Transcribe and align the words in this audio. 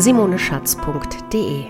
www.simoneschatz.de. 0.00 1.66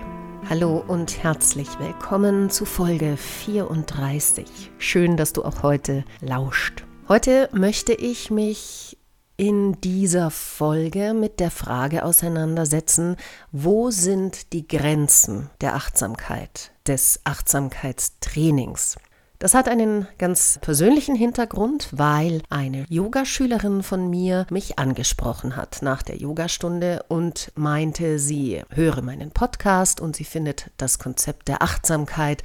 Hallo 0.49 0.81
und 0.87 1.21
herzlich 1.21 1.67
willkommen 1.79 2.49
zu 2.49 2.63
Folge 2.63 3.17
34. 3.17 4.71
Schön, 4.77 5.17
dass 5.17 5.33
du 5.33 5.43
auch 5.43 5.63
heute 5.63 6.05
lauscht. 6.21 6.85
Heute 7.09 7.49
möchte 7.51 7.91
ich 7.91 8.31
mich 8.31 8.97
in 9.35 9.81
dieser 9.81 10.31
Folge 10.31 11.13
mit 11.13 11.41
der 11.41 11.51
Frage 11.51 12.05
auseinandersetzen, 12.05 13.17
wo 13.51 13.91
sind 13.91 14.53
die 14.53 14.65
Grenzen 14.65 15.49
der 15.59 15.75
Achtsamkeit, 15.75 16.71
des 16.87 17.19
Achtsamkeitstrainings? 17.25 18.95
Das 19.41 19.55
hat 19.55 19.67
einen 19.67 20.07
ganz 20.19 20.59
persönlichen 20.61 21.15
Hintergrund, 21.15 21.87
weil 21.93 22.43
eine 22.51 22.85
Yogaschülerin 22.89 23.81
von 23.81 24.07
mir 24.07 24.45
mich 24.51 24.77
angesprochen 24.77 25.55
hat 25.55 25.79
nach 25.81 26.03
der 26.03 26.17
Yogastunde 26.17 27.03
und 27.07 27.51
meinte, 27.55 28.19
sie 28.19 28.61
höre 28.69 29.01
meinen 29.01 29.31
Podcast 29.31 29.99
und 29.99 30.15
sie 30.15 30.25
findet 30.25 30.69
das 30.77 30.99
Konzept 30.99 31.47
der 31.47 31.63
Achtsamkeit 31.63 32.43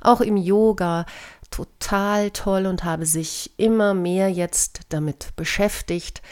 auch 0.00 0.22
im 0.22 0.38
Yoga 0.38 1.04
total 1.50 2.30
toll 2.30 2.64
und 2.64 2.82
habe 2.82 3.04
sich 3.04 3.52
immer 3.58 3.92
mehr 3.92 4.30
jetzt 4.30 4.80
damit 4.88 5.36
beschäftigt, 5.36 6.22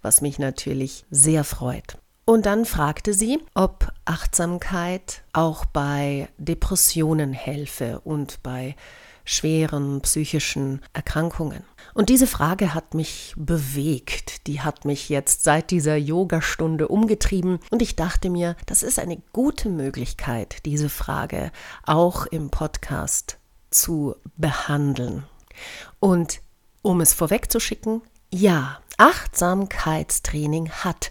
was 0.00 0.20
mich 0.20 0.38
natürlich 0.38 1.04
sehr 1.10 1.42
freut. 1.42 1.98
Und 2.24 2.46
dann 2.46 2.66
fragte 2.66 3.12
sie, 3.12 3.40
ob 3.54 3.92
Achtsamkeit 4.04 5.24
auch 5.32 5.64
bei 5.64 6.28
Depressionen 6.38 7.32
helfe 7.32 8.00
und 8.04 8.44
bei 8.44 8.76
schweren 9.26 10.00
psychischen 10.00 10.80
Erkrankungen. 10.94 11.64
Und 11.92 12.08
diese 12.08 12.26
Frage 12.26 12.72
hat 12.72 12.94
mich 12.94 13.34
bewegt, 13.36 14.46
die 14.46 14.60
hat 14.60 14.84
mich 14.84 15.08
jetzt 15.08 15.44
seit 15.44 15.70
dieser 15.70 15.96
Yogastunde 15.96 16.88
umgetrieben 16.88 17.58
und 17.70 17.82
ich 17.82 17.96
dachte 17.96 18.30
mir, 18.30 18.56
das 18.66 18.82
ist 18.82 18.98
eine 18.98 19.20
gute 19.32 19.68
Möglichkeit, 19.68 20.64
diese 20.64 20.88
Frage 20.88 21.52
auch 21.84 22.26
im 22.26 22.50
Podcast 22.50 23.38
zu 23.70 24.14
behandeln. 24.36 25.24
Und 26.00 26.40
um 26.82 27.00
es 27.00 27.12
vorwegzuschicken, 27.12 28.02
ja, 28.30 28.80
Achtsamkeitstraining 28.98 30.70
hat 30.70 31.10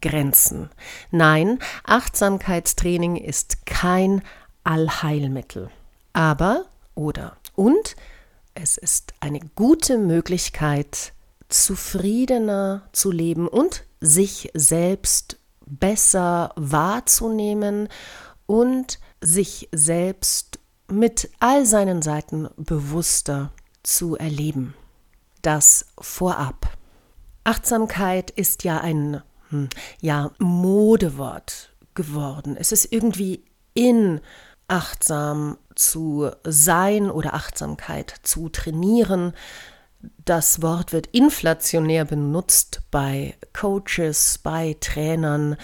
Grenzen. 0.00 0.70
Nein, 1.10 1.58
Achtsamkeitstraining 1.84 3.16
ist 3.16 3.66
kein 3.66 4.22
Allheilmittel. 4.64 5.70
Aber 6.12 6.66
oder 6.94 7.36
und 7.54 7.96
es 8.54 8.76
ist 8.76 9.14
eine 9.20 9.40
gute 9.54 9.98
Möglichkeit, 9.98 11.12
zufriedener 11.48 12.88
zu 12.92 13.10
leben 13.10 13.48
und 13.48 13.84
sich 14.00 14.50
selbst 14.54 15.38
besser 15.66 16.52
wahrzunehmen 16.56 17.88
und 18.46 18.98
sich 19.20 19.68
selbst 19.72 20.58
mit 20.88 21.30
all 21.40 21.64
seinen 21.66 22.02
Seiten 22.02 22.48
bewusster 22.56 23.52
zu 23.82 24.16
erleben. 24.16 24.74
Das 25.42 25.86
vorab. 25.98 26.76
Achtsamkeit 27.44 28.30
ist 28.30 28.64
ja 28.64 28.80
ein 28.80 29.22
hm, 29.50 29.68
ja, 30.00 30.30
Modewort 30.38 31.74
geworden. 31.94 32.56
Es 32.58 32.72
ist 32.72 32.92
irgendwie 32.92 33.44
in 33.74 34.20
achtsam 34.68 35.58
zu 35.74 36.30
sein 36.44 37.10
oder 37.10 37.34
Achtsamkeit 37.34 38.14
zu 38.22 38.48
trainieren. 38.48 39.32
Das 40.24 40.62
Wort 40.62 40.92
wird 40.92 41.08
inflationär 41.08 42.04
benutzt 42.04 42.82
bei 42.90 43.36
Coaches, 43.52 44.38
bei 44.38 44.76
Trainern, 44.80 45.56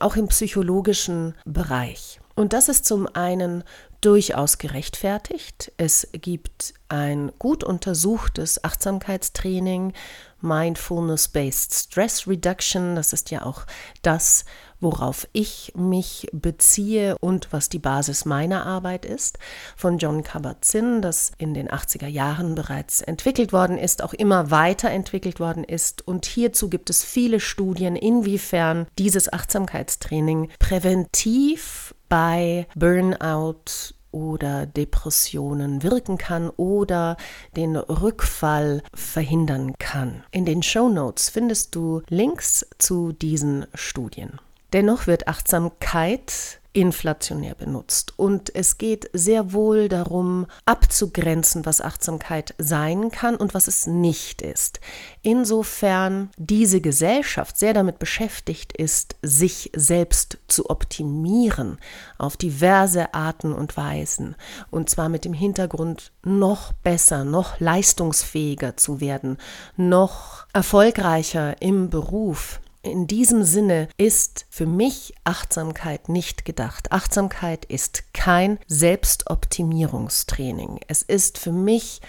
auch 0.00 0.16
im 0.16 0.28
psychologischen 0.28 1.34
Bereich. 1.44 2.20
Und 2.34 2.52
das 2.52 2.68
ist 2.68 2.86
zum 2.86 3.06
einen 3.14 3.64
durchaus 4.00 4.58
gerechtfertigt. 4.58 5.72
Es 5.76 6.08
gibt 6.12 6.74
ein 6.88 7.32
gut 7.38 7.62
untersuchtes 7.62 8.64
Achtsamkeitstraining, 8.64 9.92
Mindfulness-Based 10.40 11.74
Stress 11.74 12.26
Reduction. 12.26 12.96
Das 12.96 13.12
ist 13.12 13.30
ja 13.30 13.44
auch 13.44 13.66
das, 14.02 14.44
worauf 14.80 15.28
ich 15.32 15.72
mich 15.76 16.28
beziehe 16.32 17.16
und 17.18 17.52
was 17.52 17.68
die 17.68 17.78
Basis 17.78 18.24
meiner 18.24 18.66
Arbeit 18.66 19.04
ist, 19.04 19.38
von 19.76 19.98
John 19.98 20.22
Kabat-Zinn, 20.22 21.02
das 21.02 21.32
in 21.38 21.54
den 21.54 21.68
80er 21.68 22.06
Jahren 22.06 22.54
bereits 22.54 23.00
entwickelt 23.00 23.52
worden 23.52 23.78
ist, 23.78 24.02
auch 24.02 24.14
immer 24.14 24.50
weiterentwickelt 24.50 25.40
worden 25.40 25.64
ist. 25.64 26.06
Und 26.06 26.26
hierzu 26.26 26.68
gibt 26.68 26.90
es 26.90 27.04
viele 27.04 27.40
Studien, 27.40 27.96
inwiefern 27.96 28.86
dieses 28.98 29.32
Achtsamkeitstraining 29.32 30.50
präventiv 30.58 31.94
bei 32.08 32.66
Burnout 32.74 33.94
oder 34.12 34.66
Depressionen 34.66 35.82
wirken 35.82 36.18
kann 36.18 36.50
oder 36.50 37.16
den 37.56 37.76
Rückfall 37.76 38.82
verhindern 38.92 39.74
kann. 39.78 40.24
In 40.32 40.44
den 40.44 40.62
Show 40.62 40.88
Notes 40.88 41.30
findest 41.30 41.74
du 41.74 42.02
Links 42.08 42.66
zu 42.78 43.12
diesen 43.12 43.66
Studien. 43.74 44.40
Dennoch 44.72 45.06
wird 45.06 45.28
Achtsamkeit 45.28 46.60
inflationär 46.72 47.54
benutzt. 47.54 48.14
Und 48.16 48.54
es 48.54 48.78
geht 48.78 49.10
sehr 49.12 49.52
wohl 49.52 49.88
darum, 49.88 50.46
abzugrenzen, 50.66 51.66
was 51.66 51.80
Achtsamkeit 51.80 52.54
sein 52.58 53.10
kann 53.10 53.36
und 53.36 53.54
was 53.54 53.66
es 53.66 53.86
nicht 53.86 54.40
ist. 54.40 54.80
Insofern 55.22 56.30
diese 56.36 56.80
Gesellschaft 56.80 57.58
sehr 57.58 57.74
damit 57.74 57.98
beschäftigt 57.98 58.72
ist, 58.72 59.16
sich 59.22 59.70
selbst 59.74 60.38
zu 60.46 60.70
optimieren 60.70 61.78
auf 62.18 62.36
diverse 62.36 63.14
Arten 63.14 63.52
und 63.52 63.76
Weisen. 63.76 64.36
Und 64.70 64.90
zwar 64.90 65.08
mit 65.08 65.24
dem 65.24 65.34
Hintergrund, 65.34 66.12
noch 66.22 66.72
besser, 66.72 67.24
noch 67.24 67.58
leistungsfähiger 67.58 68.76
zu 68.76 69.00
werden, 69.00 69.38
noch 69.76 70.46
erfolgreicher 70.52 71.60
im 71.60 71.90
Beruf, 71.90 72.60
in 72.82 73.06
diesem 73.06 73.44
Sinne 73.44 73.88
ist 73.98 74.46
für 74.48 74.64
mich 74.66 75.14
Achtsamkeit 75.24 76.08
nicht 76.08 76.44
gedacht. 76.44 76.90
Achtsamkeit 76.92 77.64
ist 77.66 78.12
kein 78.14 78.58
Selbstoptimierungstraining. 78.66 80.80
Es 80.88 81.02
ist 81.02 81.38
für 81.38 81.52
mich 81.52 82.00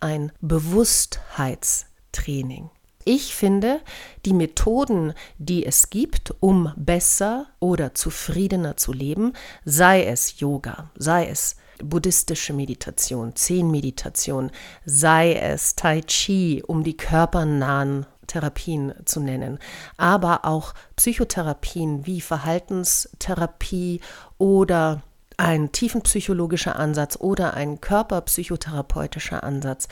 ein 0.00 0.30
Bewusstheitstraining. 0.40 2.70
Ich 3.04 3.34
finde, 3.34 3.80
die 4.26 4.34
Methoden, 4.34 5.14
die 5.38 5.64
es 5.64 5.88
gibt, 5.88 6.34
um 6.40 6.74
besser 6.76 7.46
oder 7.58 7.94
zufriedener 7.94 8.76
zu 8.76 8.92
leben, 8.92 9.32
sei 9.64 10.04
es 10.04 10.40
Yoga, 10.40 10.90
sei 10.94 11.28
es 11.28 11.56
buddhistische 11.82 12.52
Meditation, 12.52 13.34
Zen-Meditation, 13.34 14.50
sei 14.84 15.32
es 15.34 15.74
Tai 15.74 16.02
Chi, 16.02 16.62
um 16.66 16.84
die 16.84 16.98
körpernahen 16.98 18.04
Therapien 18.28 18.94
zu 19.04 19.18
nennen, 19.20 19.58
aber 19.96 20.44
auch 20.44 20.74
Psychotherapien 20.94 22.06
wie 22.06 22.20
Verhaltenstherapie 22.20 24.00
oder 24.38 25.02
ein 25.38 25.70
tiefenpsychologischer 25.70 26.76
Ansatz 26.76 27.16
oder 27.16 27.54
ein 27.54 27.80
körperpsychotherapeutischer 27.80 29.44
Ansatz. 29.44 29.86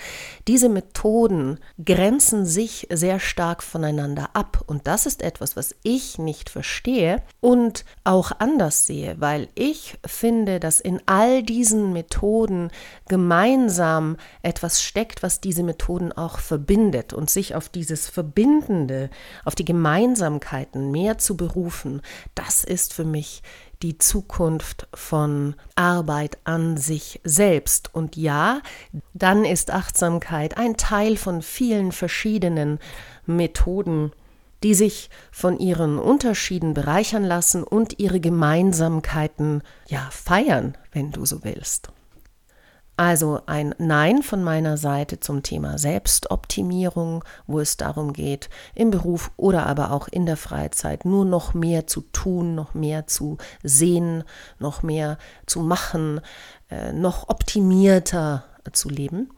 Diese 0.49 0.69
Methoden 0.69 1.61
grenzen 1.83 2.45
sich 2.45 2.89
sehr 2.91 3.21
stark 3.21 3.63
voneinander 3.63 4.31
ab 4.35 4.65
und 4.67 4.89
das 4.89 5.07
ist 5.07 5.23
etwas, 5.23 5.57
was 5.57 5.77
ich 5.85 6.19
nicht 6.19 6.51
verstehe 6.51 7.23
und 7.41 7.85
auch 8.03 8.33
anders 8.41 8.87
sehe, 8.87 9.15
weil 9.21 9.49
ich 9.55 9.97
finde, 10.05 10.59
dass 10.59 10.81
in 10.81 11.01
all 11.07 11.45
diesen 11.45 11.93
Methoden 11.93 12.73
gemeinsam 13.07 14.17
etwas 14.43 14.83
steckt, 14.83 15.23
was 15.23 15.41
diese 15.41 15.63
Methoden 15.63 16.11
auch 16.11 16.41
verbindet 16.41 17.13
und 17.13 17.31
sich 17.31 17.55
auf 17.55 17.69
dieses 17.69 18.09
Verbindende, 18.09 19.11
auf 19.45 19.55
die 19.55 19.65
Gemeinsamkeiten 19.65 20.91
mehr 20.91 21.19
zu 21.19 21.37
berufen, 21.37 22.03
das 22.35 22.65
ist 22.65 22.93
für 22.93 23.05
mich 23.05 23.43
die 23.83 23.99
Zukunft 23.99 24.89
von 24.95 25.55
Arbeit 25.75 26.39
an 26.45 26.77
sich 26.77 27.21
selbst. 27.25 27.95
Und 27.95 28.17
ja, 28.17 28.61
dann 29.15 29.45
ist 29.45 29.71
Achtsamkeit 29.71 30.57
ein 30.57 30.77
Teil 30.77 31.17
von 31.17 31.43
vielen 31.43 31.93
verschiedenen 31.93 32.79
Methoden, 33.27 34.13
die 34.63 34.75
sich 34.75 35.11
von 35.31 35.59
ihren 35.59 35.99
Unterschieden 35.99 36.75
bereichern 36.75 37.25
lassen 37.25 37.63
und 37.63 37.99
ihre 37.99 38.21
Gemeinsamkeiten 38.21 39.63
ja 39.87 40.09
feiern, 40.11 40.77
wenn 40.93 41.13
du 41.13 41.27
so 41.27 41.45
willst. 41.45 41.91
Also 42.99 43.43
ein 43.45 43.75
Nein 43.77 44.23
von 44.23 44.43
meiner 44.43 44.79
Seite 44.79 45.21
zum 45.21 45.43
Thema 45.43 45.77
Selbstoptimierung, 45.77 47.25
wo 47.47 47.61
es 47.61 47.77
darum 47.77 48.15
geht, 48.15 48.49
im 48.75 48.91
Beruf 48.91 49.31
oder 49.37 49.67
aber 49.67 49.93
auch 49.93 50.09
in 50.09 50.25
der 50.25 50.39
Freizeit 50.39 51.05
nur 51.05 51.27
noch 51.27 51.53
mehr 51.53 51.87
zu 51.87 52.01
tun, 52.01 52.55
noch 52.55 52.73
mehr 52.73 53.07
zu 53.07 53.37
sehen, 53.63 54.25
noch 54.59 54.83
mehr 54.83 55.19
zu 55.45 55.61
machen, 55.61 56.23
äh, 56.71 56.95
noch 56.95 57.29
optimierter 57.29 58.45
zu 58.73 58.89
leben. 58.89 59.31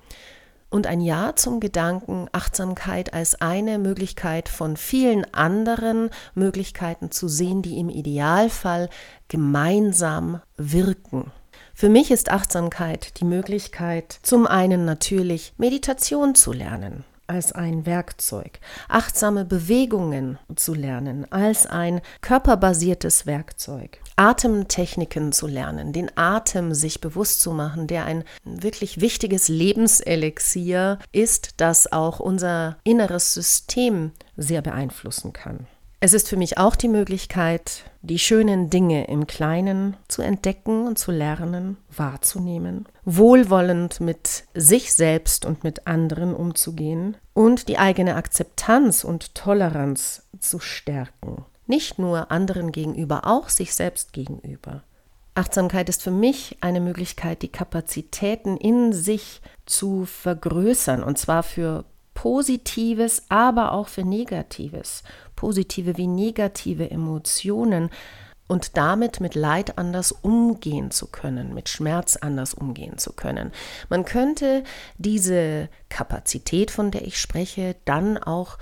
Und 0.70 0.87
ein 0.87 1.00
Ja 1.00 1.34
zum 1.34 1.58
Gedanken 1.58 2.28
Achtsamkeit 2.31 3.12
als 3.12 3.40
eine 3.40 3.78
Möglichkeit 3.78 4.49
von 4.49 4.76
vielen 4.76 5.25
anderen 5.34 6.10
Möglichkeiten 6.34 7.10
zu 7.10 7.26
sehen, 7.26 7.62
die 7.62 7.78
im 7.78 7.88
Idealfall 7.88 8.88
gemeinsam 9.26 10.43
wirken. 10.56 11.32
Für 11.81 11.89
mich 11.89 12.11
ist 12.11 12.33
Achtsamkeit 12.33 13.21
die 13.21 13.25
Möglichkeit, 13.25 14.19
zum 14.23 14.49
einen 14.49 14.85
natürlich 14.85 15.53
Meditation 15.59 16.35
zu 16.35 16.53
lernen 16.53 17.05
als 17.29 17.53
ein 17.53 17.87
Werkzeug, 17.87 18.59
achtsame 18.89 19.45
Bewegungen 19.45 20.41
zu 20.57 20.75
lernen 20.75 21.31
als 21.31 21.69
ein 21.69 22.01
körperbasiertes 22.21 23.27
Werkzeug, 23.27 24.01
Atemtechniken 24.17 25.31
zu 25.31 25.47
lernen, 25.47 25.93
den 25.93 26.11
Atem 26.17 26.75
sich 26.75 27.01
bewusst 27.01 27.43
zu 27.43 27.53
machen, 27.53 27.87
der 27.87 28.07
ein 28.07 28.25
wirklich 28.43 29.01
wichtiges 29.01 29.47
Lebenselixier 29.47 30.99
ist, 31.13 31.61
das 31.61 31.93
auch 31.93 32.19
unser 32.19 32.79
inneres 32.83 33.35
System 33.35 34.11
sehr 34.37 34.63
beeinflussen 34.63 35.33
kann. 35.33 35.69
Es 36.00 36.12
ist 36.12 36.29
für 36.29 36.37
mich 36.37 36.59
auch 36.59 36.77
die 36.77 36.89
Möglichkeit, 36.89 37.83
die 38.03 38.21
schönen 38.21 38.71
Dinge 38.71 39.09
im 39.09 39.27
Kleinen 39.27 39.97
zu 40.06 40.23
entdecken 40.23 40.87
und 40.87 40.97
zu 40.97 41.11
lernen, 41.11 41.77
wahrzunehmen, 41.91 42.87
wohlwollend 43.05 44.00
mit 44.00 44.45
sich 44.55 44.95
selbst 44.95 45.45
und 45.45 45.65
mit 45.65 45.89
anderen 45.89 46.35
umzugehen 46.35 47.17
und 47.35 47.67
die 47.67 47.79
eigene 47.79 48.15
Akzeptanz 48.15 49.03
und 49.03 49.35
Toleranz 49.35 50.23
zu 50.39 50.61
stärken. 50.61 51.45
Nicht 51.67 51.99
nur 51.99 52.31
anderen 52.31 52.71
gegenüber, 52.71 53.27
auch 53.27 53.49
sich 53.49 53.75
selbst 53.75 54.12
gegenüber. 54.12 54.85
Achtsamkeit 55.35 55.89
ist 55.89 56.05
für 56.05 56.12
mich 56.12 56.59
eine 56.61 56.81
Möglichkeit, 56.81 57.43
die 57.43 57.49
Kapazitäten 57.49 58.56
in 58.56 58.93
sich 58.93 59.41
zu 59.67 60.05
vergrößern, 60.05 61.03
und 61.03 61.19
zwar 61.19 61.43
für 61.43 61.85
Positives, 62.19 63.23
aber 63.29 63.70
auch 63.70 63.87
für 63.87 64.03
Negatives, 64.03 65.05
positive 65.37 65.97
wie 65.99 66.09
negative 66.09 66.91
Emotionen 66.91 67.91
und 68.49 68.76
damit 68.76 69.20
mit 69.20 69.37
Leid 69.37 69.79
anders 69.79 70.11
umgehen 70.11 70.91
zu 70.91 71.06
können, 71.06 71.55
mit 71.55 71.69
Schmerz 71.69 72.17
anders 72.17 72.55
umgehen 72.55 72.99
zu 72.99 73.12
können. 73.12 73.53
Man 73.88 74.05
könnte 74.05 74.65
diese 74.97 75.69
Kapazität, 75.91 76.73
von 76.73 76.91
der 76.91 77.06
ich 77.06 77.20
spreche, 77.20 77.76
dann 77.85 78.19
auch 78.19 78.59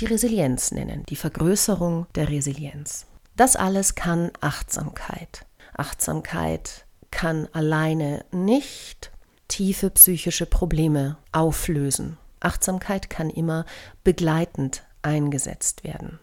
die 0.00 0.04
Resilienz 0.04 0.70
nennen, 0.70 1.04
die 1.08 1.16
Vergrößerung 1.16 2.06
der 2.14 2.28
Resilienz. 2.28 3.06
Das 3.36 3.56
alles 3.56 3.94
kann 3.94 4.32
Achtsamkeit. 4.42 5.46
Achtsamkeit 5.74 6.84
kann 7.10 7.48
alleine 7.54 8.26
nicht 8.32 9.12
tiefe 9.48 9.88
psychische 9.88 10.44
Probleme 10.44 11.16
auflösen. 11.32 12.18
Achtsamkeit 12.40 13.10
kann 13.10 13.30
immer 13.30 13.64
begleitend 14.04 14.82
eingesetzt 15.02 15.84
werden. 15.84 16.18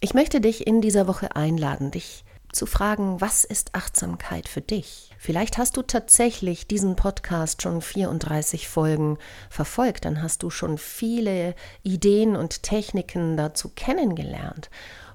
Ich 0.00 0.14
möchte 0.14 0.40
dich 0.40 0.66
in 0.66 0.80
dieser 0.80 1.06
Woche 1.06 1.36
einladen, 1.36 1.90
dich 1.90 2.24
zu 2.52 2.66
fragen, 2.66 3.20
was 3.20 3.44
ist 3.44 3.74
Achtsamkeit 3.74 4.48
für 4.48 4.60
dich? 4.60 5.14
Vielleicht 5.18 5.58
hast 5.58 5.76
du 5.76 5.82
tatsächlich 5.82 6.66
diesen 6.66 6.96
Podcast 6.96 7.62
schon 7.62 7.80
34 7.80 8.68
Folgen 8.68 9.18
verfolgt, 9.50 10.04
dann 10.04 10.22
hast 10.22 10.42
du 10.42 10.50
schon 10.50 10.78
viele 10.78 11.54
Ideen 11.82 12.36
und 12.36 12.62
Techniken 12.62 13.36
dazu 13.36 13.68
kennengelernt 13.68 14.70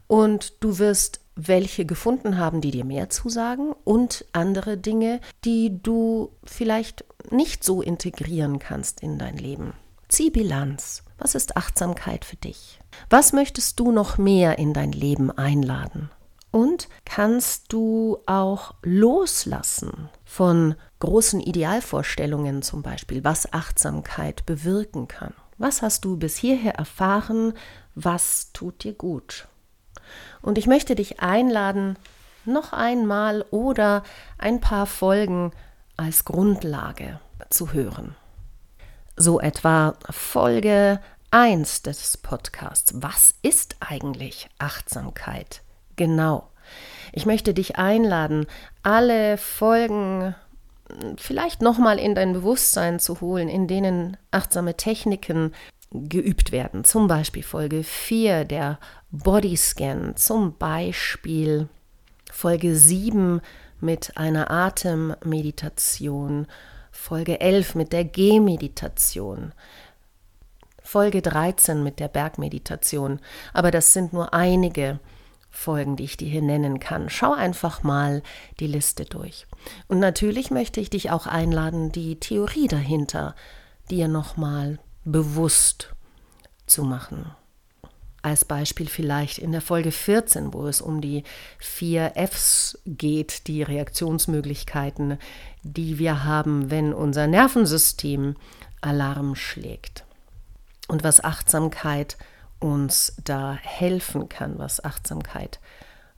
und 0.07 0.53
du 0.63 0.77
wirst 0.79 1.21
welche 1.35 1.85
gefunden 1.85 2.37
haben, 2.37 2.61
die 2.61 2.71
dir 2.71 2.85
mehr 2.85 3.09
zusagen 3.09 3.73
und 3.83 4.25
andere 4.31 4.77
Dinge, 4.77 5.19
die 5.43 5.81
du 5.81 6.31
vielleicht 6.45 7.03
nicht 7.29 7.63
so 7.63 7.81
integrieren 7.81 8.59
kannst 8.59 9.01
in 9.01 9.19
dein 9.19 9.37
Leben. 9.37 9.73
Zieh 10.07 10.29
Bilanz. 10.29 11.03
Was 11.17 11.33
ist 11.33 11.57
Achtsamkeit 11.57 12.25
für 12.25 12.35
dich? 12.35 12.79
Was 13.09 13.33
möchtest 13.33 13.79
du 13.79 13.91
noch 13.91 14.17
mehr 14.17 14.59
in 14.59 14.73
dein 14.73 14.91
Leben 14.91 15.31
einladen? 15.31 16.09
Und 16.51 16.87
kannst 17.05 17.73
du 17.73 18.19
auch 18.27 18.75
loslassen 18.81 20.09
von 20.23 20.75
großen 20.99 21.41
Idealvorstellungen 21.41 22.61
zum 22.61 22.81
Beispiel, 22.81 23.23
was 23.23 23.51
Achtsamkeit 23.51 24.45
bewirken 24.45 25.07
kann? 25.07 25.33
Was 25.57 25.81
hast 25.81 26.05
du 26.05 26.17
bis 26.17 26.37
hierher 26.37 26.75
erfahren? 26.75 27.53
Was 27.95 28.51
tut 28.53 28.83
dir 28.83 28.93
gut? 28.93 29.47
Und 30.41 30.57
ich 30.57 30.67
möchte 30.67 30.95
dich 30.95 31.19
einladen, 31.19 31.97
noch 32.45 32.73
einmal 32.73 33.43
oder 33.51 34.03
ein 34.37 34.61
paar 34.61 34.85
Folgen 34.85 35.51
als 35.97 36.25
Grundlage 36.25 37.19
zu 37.49 37.73
hören 37.73 38.15
so 39.15 39.39
etwa 39.39 39.95
Folge 40.09 40.99
1 41.31 41.83
des 41.83 42.17
Podcasts. 42.17 42.93
Was 42.95 43.33
ist 43.41 43.77
eigentlich 43.79 44.49
Achtsamkeit? 44.59 45.61
Genau. 45.95 46.49
Ich 47.13 47.25
möchte 47.25 47.53
dich 47.53 47.77
einladen, 47.77 48.47
alle 48.83 49.37
Folgen 49.37 50.35
vielleicht 51.17 51.61
nochmal 51.61 51.99
in 51.99 52.15
dein 52.15 52.33
Bewusstsein 52.33 52.99
zu 52.99 53.21
holen, 53.21 53.47
in 53.49 53.67
denen 53.67 54.17
achtsame 54.31 54.75
Techniken 54.75 55.53
geübt 55.91 56.51
werden. 56.51 56.83
Zum 56.83 57.07
Beispiel 57.07 57.43
Folge 57.43 57.83
4, 57.83 58.45
der 58.45 58.79
Bodyscan. 59.11 60.15
Zum 60.15 60.57
Beispiel 60.57 61.69
Folge 62.31 62.75
7 62.75 63.41
mit 63.79 64.17
einer 64.17 64.51
Atemmeditation 64.51 66.47
Folge 66.95 67.39
11 67.39 67.75
mit 67.75 67.93
der 67.93 68.03
Gehmeditation, 68.03 69.53
Folge 70.81 71.21
13 71.21 71.83
mit 71.83 71.99
der 71.99 72.07
Bergmeditation. 72.07 73.19
Aber 73.53 73.69
das 73.69 73.93
sind 73.93 74.11
nur 74.11 74.33
einige 74.33 74.99
Folgen, 75.51 75.97
die 75.97 76.05
ich 76.05 76.17
dir 76.17 76.27
hier 76.27 76.41
nennen 76.41 76.79
kann. 76.79 77.09
Schau 77.09 77.33
einfach 77.33 77.83
mal 77.83 78.23
die 78.59 78.65
Liste 78.65 79.05
durch. 79.05 79.45
Und 79.87 79.99
natürlich 79.99 80.49
möchte 80.49 80.79
ich 80.79 80.89
dich 80.89 81.11
auch 81.11 81.27
einladen, 81.27 81.91
die 81.91 82.19
Theorie 82.19 82.67
dahinter 82.67 83.35
dir 83.91 84.07
nochmal 84.07 84.79
bewusst 85.03 85.93
zu 86.65 86.83
machen. 86.83 87.35
Als 88.25 88.43
Beispiel 88.43 88.87
vielleicht 88.87 89.37
in 89.37 89.51
der 89.51 89.61
Folge 89.61 89.91
14, 89.91 90.51
wo 90.51 90.65
es 90.65 90.81
um 90.81 90.99
die 90.99 91.23
vier 91.59 92.13
Fs 92.15 92.79
geht, 92.87 93.45
die 93.45 93.61
Reaktionsmöglichkeiten, 93.61 95.19
die 95.61 95.99
wir 95.99 96.23
haben, 96.23 96.71
wenn 96.71 96.91
unser 96.91 97.27
Nervensystem 97.27 98.35
Alarm 98.81 99.35
schlägt. 99.35 100.05
Und 100.87 101.03
was 101.03 101.23
Achtsamkeit 101.23 102.17
uns 102.57 103.15
da 103.23 103.59
helfen 103.61 104.27
kann, 104.27 104.57
was 104.57 104.83
Achtsamkeit 104.83 105.59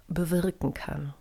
bewirken 0.08 0.74
kann 0.74 1.14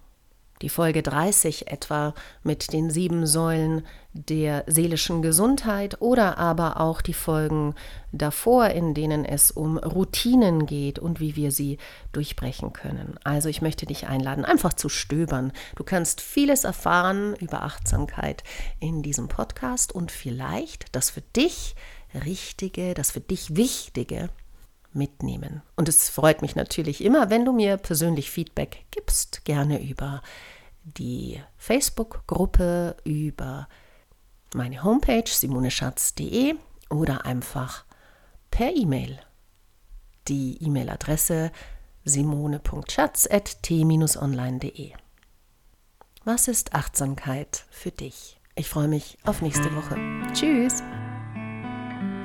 die 0.62 0.68
Folge 0.68 1.02
30 1.02 1.70
etwa 1.70 2.14
mit 2.42 2.72
den 2.72 2.90
sieben 2.90 3.26
Säulen 3.26 3.84
der 4.12 4.64
seelischen 4.66 5.20
Gesundheit 5.20 6.00
oder 6.00 6.38
aber 6.38 6.80
auch 6.80 7.02
die 7.02 7.12
Folgen 7.14 7.74
davor, 8.12 8.68
in 8.68 8.94
denen 8.94 9.24
es 9.24 9.50
um 9.50 9.76
Routinen 9.76 10.66
geht 10.66 10.98
und 10.98 11.20
wie 11.20 11.36
wir 11.36 11.52
sie 11.52 11.78
durchbrechen 12.12 12.72
können. 12.72 13.18
Also 13.24 13.48
ich 13.48 13.60
möchte 13.60 13.84
dich 13.84 14.06
einladen, 14.06 14.44
einfach 14.44 14.72
zu 14.72 14.88
stöbern. 14.88 15.52
Du 15.74 15.84
kannst 15.84 16.20
vieles 16.20 16.64
erfahren 16.64 17.36
über 17.36 17.62
Achtsamkeit 17.62 18.42
in 18.80 19.02
diesem 19.02 19.28
Podcast 19.28 19.92
und 19.92 20.10
vielleicht 20.10 20.94
das 20.94 21.10
für 21.10 21.20
dich 21.20 21.74
Richtige, 22.24 22.94
das 22.94 23.10
für 23.10 23.20
dich 23.20 23.56
Wichtige 23.56 24.30
mitnehmen. 24.96 25.62
Und 25.76 25.88
es 25.88 26.08
freut 26.08 26.42
mich 26.42 26.56
natürlich 26.56 27.04
immer, 27.04 27.30
wenn 27.30 27.44
du 27.44 27.52
mir 27.52 27.76
persönlich 27.76 28.28
Feedback 28.30 28.86
gibst, 28.90 29.44
gerne 29.44 29.80
über 29.82 30.22
die 30.82 31.40
Facebook-Gruppe, 31.56 32.96
über 33.04 33.68
meine 34.54 34.82
Homepage 34.82 35.22
simoneschatz.de 35.26 36.54
oder 36.90 37.24
einfach 37.26 37.84
per 38.50 38.74
E-Mail. 38.74 39.20
Die 40.28 40.60
E-Mail-Adresse 40.64 41.52
simone.schatz.t-online.de. 42.04 44.92
Was 46.24 46.48
ist 46.48 46.74
Achtsamkeit 46.74 47.64
für 47.70 47.92
dich? 47.92 48.40
Ich 48.56 48.68
freue 48.68 48.88
mich 48.88 49.16
auf 49.24 49.40
nächste 49.42 49.72
Woche. 49.76 49.96
Tschüss! 50.32 50.82